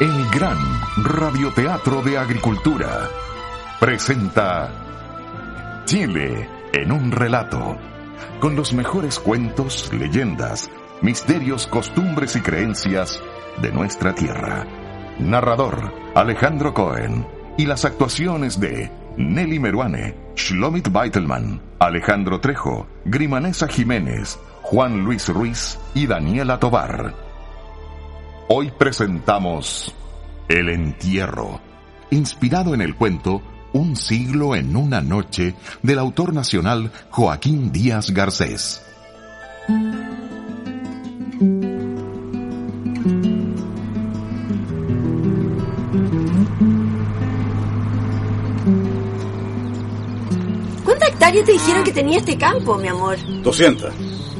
[0.00, 0.58] El gran
[1.04, 3.08] radioteatro de agricultura
[3.78, 7.78] presenta Chile en un relato,
[8.40, 10.68] con los mejores cuentos, leyendas,
[11.00, 13.22] misterios, costumbres y creencias
[13.62, 14.66] de nuestra tierra.
[15.20, 17.24] Narrador Alejandro Cohen
[17.56, 25.78] y las actuaciones de Nelly Meruane, Shlomit Beitelman, Alejandro Trejo, Grimanesa Jiménez, Juan Luis Ruiz
[25.94, 27.23] y Daniela Tobar.
[28.46, 29.94] Hoy presentamos
[30.48, 31.62] El Entierro,
[32.10, 33.40] inspirado en el cuento
[33.72, 38.82] Un siglo en una noche del autor nacional Joaquín Díaz Garcés.
[50.84, 53.16] ¿Cuántas hectáreas te dijeron que tenía este campo, mi amor?
[53.42, 53.90] 200.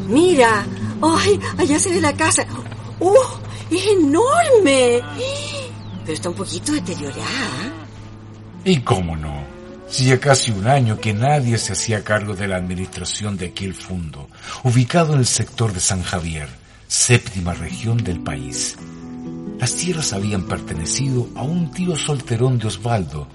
[0.09, 0.67] Mira,
[1.01, 2.45] ay, allá se ve la casa.
[3.01, 3.45] ¡Uh!
[3.71, 5.01] ¡Es enorme!
[6.05, 7.73] Pero está un poquito deteriorada.
[8.65, 9.45] ¿Y cómo no?
[9.89, 13.75] Si ya casi un año que nadie se hacía cargo de la administración de aquel
[13.75, 14.29] fondo,
[14.65, 16.49] ubicado en el sector de San Javier,
[16.87, 18.77] séptima región del país.
[19.59, 23.29] Las tierras habían pertenecido a un tío solterón de Osvaldo,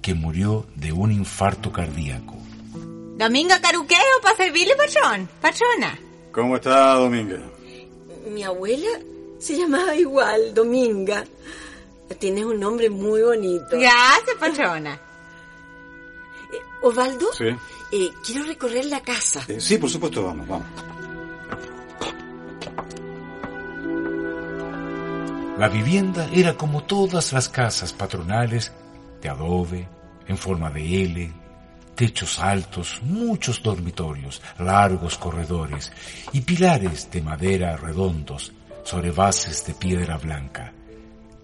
[0.00, 2.36] que murió de un infarto cardíaco.
[3.18, 5.28] Domingo Caruqueo para servirle, patrón.
[5.40, 5.98] Patrona.
[6.32, 7.40] ¿Cómo está, Dominga?
[8.30, 8.88] Mi abuela
[9.38, 11.24] se llamaba igual, Dominga.
[12.18, 13.66] Tienes un nombre muy bonito.
[13.72, 14.94] Gracias, patrona.
[14.94, 17.46] Eh, Osvaldo, Sí.
[17.92, 19.44] eh, quiero recorrer la casa.
[19.48, 20.66] Eh, sí, por supuesto, vamos, vamos.
[25.58, 28.72] La vivienda era como todas las casas patronales,
[29.22, 29.88] de adobe,
[30.28, 31.32] en forma de L,
[31.94, 35.90] techos altos, muchos dormitorios, largos corredores
[36.32, 38.52] y pilares de madera redondos
[38.86, 40.72] sobre bases de piedra blanca.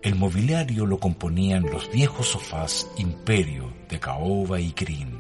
[0.01, 5.19] El mobiliario lo componían los viejos sofás Imperio de caoba y crin,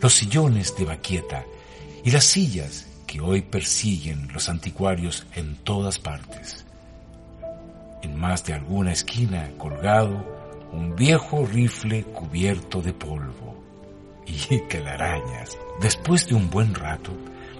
[0.00, 1.44] los sillones de baqueta
[2.04, 6.64] y las sillas que hoy persiguen los anticuarios en todas partes.
[8.02, 10.24] En más de alguna esquina colgado
[10.72, 13.64] un viejo rifle cubierto de polvo
[14.26, 15.58] y telarañas.
[15.80, 17.10] Después de un buen rato,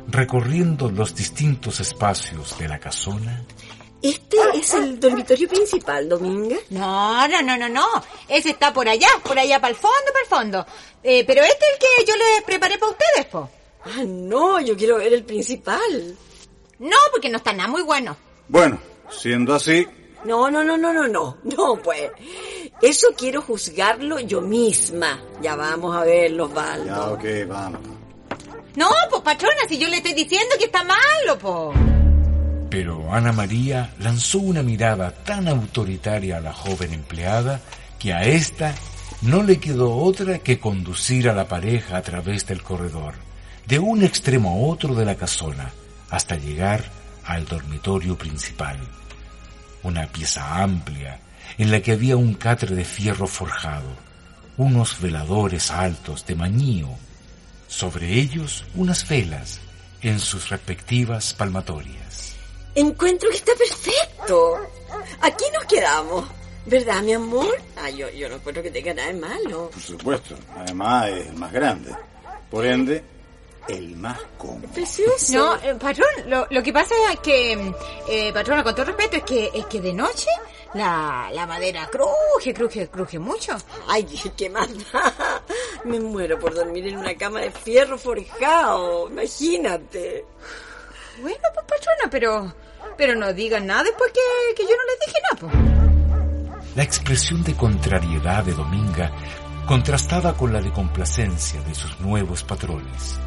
[0.06, 3.42] recorriendo los distintos espacios de la casona,
[4.04, 6.56] Este es el dormitorio principal, Dominga.
[6.68, 7.86] No, no, no, no, no.
[8.28, 10.66] Ese está por allá, por allá para el fondo, para el fondo.
[11.02, 13.48] Eh, pero este es el que yo les preparé para ustedes, po.
[13.86, 16.18] Ah, no, yo quiero ver el principal.
[16.80, 18.14] No, porque no está nada muy bueno.
[18.46, 18.78] Bueno,
[19.08, 19.86] siendo así,
[20.24, 21.38] No, no, no, no, no, no.
[21.42, 22.10] No, pues.
[22.82, 25.18] Eso quiero juzgarlo yo misma.
[25.40, 26.84] Ya vamos a verlo, Osvaldo.
[26.84, 27.80] ya, ok, vamos.
[28.76, 31.72] No, pues patrona, si yo le estoy diciendo que está malo, po.
[32.70, 37.60] Pero Ana María lanzó una mirada tan autoritaria a la joven empleada
[37.98, 38.74] que a ésta
[39.22, 43.14] no le quedó otra que conducir a la pareja a través del corredor,
[43.66, 45.72] de un extremo a otro de la casona,
[46.10, 46.84] hasta llegar
[47.24, 48.78] al dormitorio principal.
[49.82, 51.20] Una pieza amplia
[51.58, 53.88] en la que había un catre de fierro forjado,
[54.56, 56.88] unos veladores altos de mañío,
[57.66, 59.60] sobre ellos unas velas
[60.02, 62.33] en sus respectivas palmatorias.
[62.74, 64.58] Encuentro que está perfecto.
[65.20, 66.24] Aquí nos quedamos.
[66.66, 67.56] ¿Verdad, mi amor?
[67.76, 69.70] Ah, yo, yo no encuentro que tenga nada de malo.
[69.70, 70.34] Por supuesto.
[70.56, 71.94] Además, es el más grande.
[72.50, 73.04] Por ende,
[73.68, 74.68] el más cómodo.
[74.72, 75.32] Precioso.
[75.32, 77.74] No, eh, patrón, lo, lo que pasa es que,
[78.08, 80.28] eh, patrona, con todo respeto, es que, es que de noche
[80.72, 83.56] la, la madera cruje, cruje, cruje mucho.
[83.86, 84.04] Ay,
[84.36, 85.42] qué más da.
[85.84, 89.08] Me muero por dormir en una cama de fierro forjado.
[89.10, 90.24] Imagínate.
[91.20, 92.54] Bueno, pues patrona, pero,
[92.96, 96.76] pero no digan nada después que, que yo no les dije nada, pues.
[96.76, 99.12] La expresión de contrariedad de Dominga
[99.66, 103.18] contrastaba con la de complacencia de sus nuevos patrones.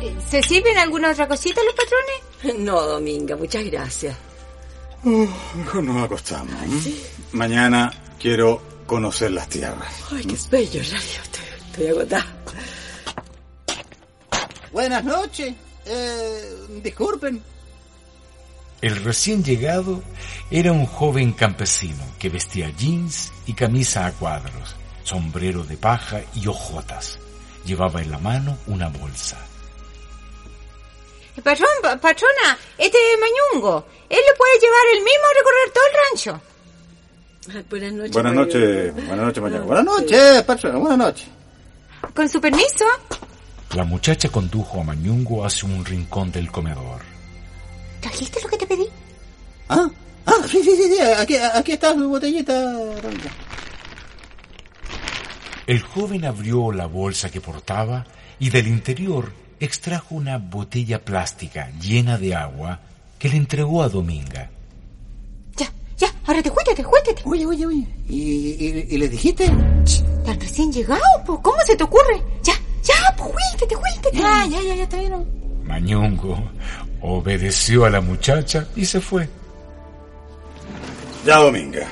[0.00, 2.58] Eh, ¿Se sirven alguna otra cosita los patrones?
[2.64, 4.16] No, Dominga, muchas gracias.
[5.02, 6.54] mejor nos acostamos.
[6.62, 6.94] ¿m?
[7.32, 9.92] Mañana quiero conocer las tierras.
[10.12, 10.80] Ay, qué bello.
[10.80, 10.98] Estoy,
[11.70, 12.26] estoy agotada.
[14.76, 15.54] Buenas noches.
[15.86, 17.42] Eh, disculpen.
[18.82, 20.02] El recién llegado
[20.50, 26.46] era un joven campesino que vestía jeans y camisa a cuadros, sombrero de paja y
[26.46, 27.18] hojotas.
[27.64, 29.38] Llevaba en la mano una bolsa.
[31.42, 33.86] Patrón, pa- patrona, este es Mañungo.
[34.10, 37.66] Él lo puede llevar él mismo a recorrer todo el rancho.
[37.70, 38.12] Buenas noches.
[38.12, 39.64] Buenas noches, buenas noches, Mañana.
[39.64, 40.80] Buenas noches, patrón.
[40.80, 41.26] Buenas noches.
[42.14, 42.84] Con su permiso.
[43.76, 47.02] La muchacha condujo a Mañungo hacia un rincón del comedor.
[48.00, 48.86] ¿Trajiste lo que te pedí?
[49.68, 49.86] Ah,
[50.24, 50.98] ah, sí, sí, sí, sí.
[50.98, 52.74] Aquí, aquí está su botellita.
[55.66, 58.06] El joven abrió la bolsa que portaba
[58.38, 59.30] y del interior
[59.60, 62.80] extrajo una botella plástica llena de agua
[63.18, 64.48] que le entregó a Dominga.
[65.54, 67.20] Ya, ya, ahora te juétate, juétate.
[67.26, 67.86] Oye, oye, oye.
[68.08, 69.52] ¿Y, y, y le dijiste?
[70.24, 72.22] Tan recién llegado, pues, ¿cómo se te ocurre?
[72.42, 72.54] Ya,
[74.26, 74.50] juétate.
[74.50, 75.24] Ya, ya, ya.
[75.64, 76.38] Mañungo
[77.02, 79.28] obedeció a la muchacha y se fue.
[81.24, 81.86] Ya, Dominga.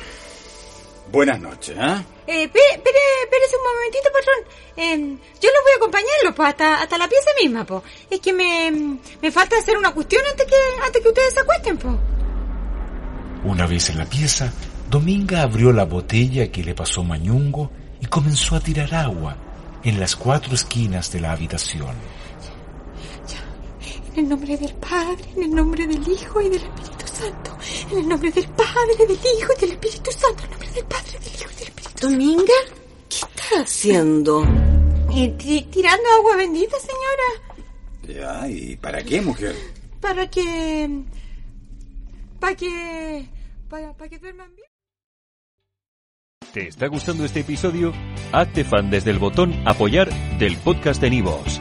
[1.11, 2.03] Buenas noches, ¿ah?
[2.27, 4.55] Eh, espere, espere, espérese un momentito, patrón.
[4.77, 7.83] Eh, yo los voy a acompañarlo, pues, hasta, hasta la pieza misma, pues.
[8.11, 11.77] Es que me, me falta hacer una cuestión antes que, antes que ustedes se acuesten,
[11.77, 11.95] pues.
[13.45, 14.53] Una vez en la pieza,
[14.89, 17.71] Dominga abrió la botella que le pasó Mañungo
[18.01, 19.37] y comenzó a tirar agua
[19.85, 21.95] en las cuatro esquinas de la habitación.
[24.15, 27.57] En el nombre del Padre, en el nombre del Hijo y del Espíritu Santo.
[27.91, 30.43] En el nombre del Padre, del Hijo y del Espíritu Santo.
[30.45, 32.53] En el nombre del Padre, del Hijo y del Espíritu Dominga,
[33.09, 34.45] ¿qué estás haciendo?
[35.17, 38.41] Eh, ti- tirando agua bendita, señora.
[38.43, 39.55] Ya, ¿y para qué, mujer?
[40.01, 41.03] Para que...
[42.39, 43.29] Para que...
[43.69, 44.69] Para, para que duerman bien.
[46.53, 47.93] ¿Te está gustando este episodio?
[48.33, 50.09] Hazte fan desde el botón Apoyar
[50.39, 51.61] del podcast de Nivos.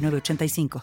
[0.00, 0.70] 906985.